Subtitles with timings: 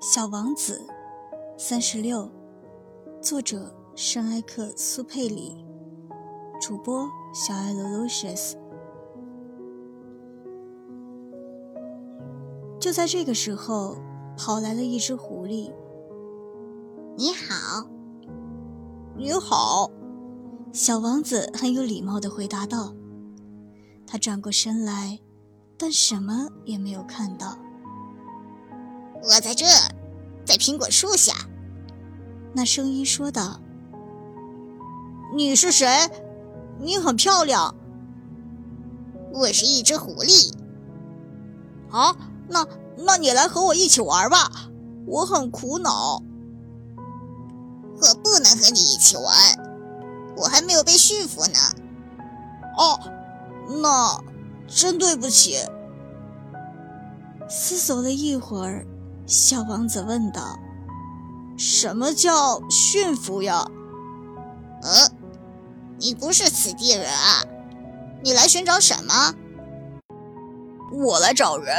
[0.00, 0.86] 小王子，
[1.58, 2.26] 三十六，
[3.20, 5.62] 作者圣埃克苏佩里，
[6.58, 8.54] 主播小爱罗 Lucius。
[12.80, 13.98] 就在这个时候，
[14.38, 15.70] 跑来了一只狐狸。
[17.18, 17.86] 你好，
[19.14, 19.90] 你好，
[20.72, 22.94] 小王子很有礼貌的回答道。
[24.06, 25.20] 他转过身来，
[25.76, 27.58] 但什么也没有看到。
[29.32, 29.64] 我在这，
[30.44, 31.32] 在苹果树下。
[32.52, 33.60] 那声音说道
[35.36, 35.86] ：“你是谁？
[36.80, 37.76] 你很漂亮。
[39.32, 40.52] 我是一只狐狸。
[41.92, 42.16] 啊，
[42.48, 44.50] 那那你来和我一起玩吧。
[45.06, 46.20] 我很苦恼。
[48.02, 49.32] 我不能和你一起玩，
[50.38, 51.58] 我还没有被驯服呢。
[52.76, 52.98] 哦，
[53.80, 54.20] 那
[54.66, 55.56] 真对不起。
[57.48, 58.84] 思索了一会儿。
[59.30, 60.58] 小王子问道
[61.56, 63.64] ：“什么叫驯服呀
[64.82, 65.08] ？”“呃，
[66.00, 67.44] 你不是此地人啊？
[68.24, 69.32] 你来寻找什么
[70.92, 71.76] ？”“我来找人。”“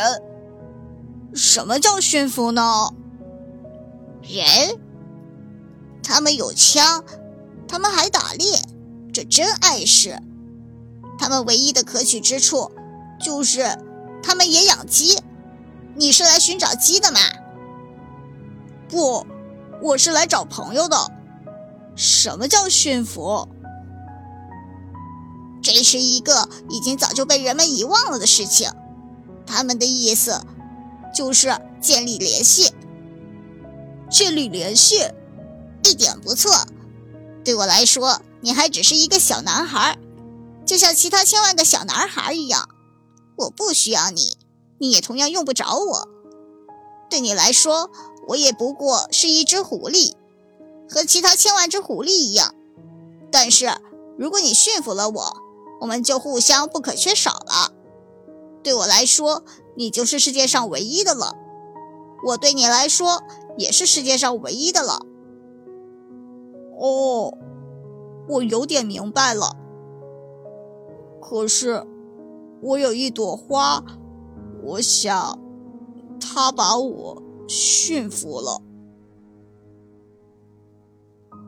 [1.35, 2.93] 什么叫驯服呢
[4.23, 4.79] ？”“人？
[6.01, 7.03] 他们有枪，
[7.67, 8.61] 他们还打猎，
[9.13, 10.17] 这真碍事。
[11.19, 12.71] 他们唯一的可取之处，
[13.19, 13.77] 就是
[14.23, 15.19] 他们也养鸡。
[15.97, 17.19] 你是来寻找鸡的吗？”
[18.91, 19.25] 不，
[19.81, 20.97] 我是来找朋友的。
[21.95, 23.47] 什么叫驯服？
[25.63, 28.69] 这是一个已经早就被人们遗忘了的事情。
[29.45, 30.41] 他们的意思
[31.15, 32.73] 就是建立联系。
[34.09, 35.07] 建立联系，
[35.85, 36.51] 一点不错。
[37.45, 39.97] 对我来说，你还只是一个小男孩，
[40.65, 42.67] 就像其他千万个小男孩一样。
[43.37, 44.37] 我不需要你，
[44.79, 46.09] 你也同样用不着我。
[47.09, 47.89] 对你来说。
[48.27, 50.13] 我也不过是一只狐狸，
[50.89, 52.53] 和其他千万只狐狸一样。
[53.31, 53.69] 但是
[54.17, 55.37] 如果你驯服了我，
[55.81, 57.73] 我们就互相不可缺少了。
[58.63, 59.43] 对我来说，
[59.75, 61.35] 你就是世界上唯一的了；
[62.27, 63.23] 我对你来说，
[63.57, 65.05] 也是世界上唯一的了。
[66.79, 67.37] 哦，
[68.29, 69.55] 我有点明白了。
[71.19, 71.87] 可是，
[72.61, 73.83] 我有一朵花，
[74.63, 75.39] 我想，
[76.19, 77.23] 它把我。
[77.51, 78.70] 驯服了。